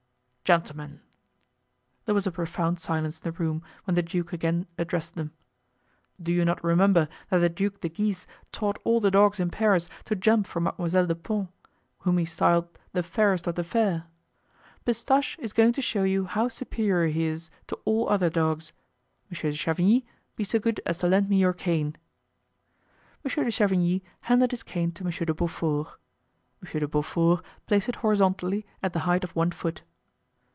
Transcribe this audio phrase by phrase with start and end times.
[0.43, 6.43] "Gentlemen!"—there was a profound silence in the room when the duke again addressed them—"do you
[6.43, 10.45] not remember that the Duc de Guise taught all the dogs in Paris to jump
[10.47, 11.47] for Mademoiselle de Pons,
[11.99, 14.07] whom he styled 'the fairest of the fair?'
[14.83, 18.73] Pistache is going to show you how superior he is to all other dogs.
[19.29, 20.05] Monsieur de Chavigny,
[20.35, 21.95] be so good as to lend me your cane."
[23.23, 25.87] Monsieur de Chavigny handed his cane to Monsieur de Beaufort.
[26.59, 29.83] Monsieur de Beaufort placed it horizontally at the height of one foot.